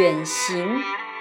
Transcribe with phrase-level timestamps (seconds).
[0.00, 0.80] 远行，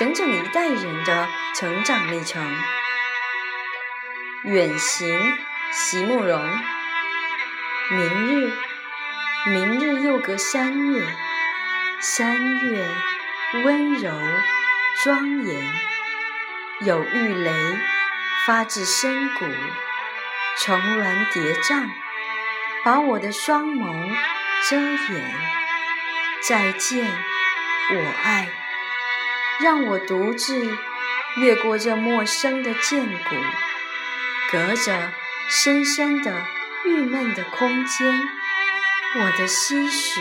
[0.00, 2.42] 整整一代人的成长历程。
[4.44, 5.36] 远行，
[5.72, 6.42] 席慕容。
[7.90, 8.50] 明日，
[9.48, 11.06] 明日又隔三月，
[12.00, 12.88] 三月
[13.62, 14.10] 温柔
[15.04, 15.70] 庄严，
[16.80, 17.52] 有玉雷
[18.46, 19.44] 发自深谷，
[20.60, 21.90] 重峦叠嶂，
[22.82, 24.16] 把我的双眸
[24.66, 25.34] 遮掩。
[26.48, 28.48] 再见，我爱。
[29.62, 30.76] 让我独自
[31.36, 33.34] 越过这陌生的剑谷，
[34.50, 35.12] 隔着
[35.48, 36.44] 深深的
[36.84, 38.28] 郁闷的空间，
[39.16, 40.20] 我的心石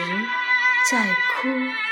[0.91, 1.89] 在哭。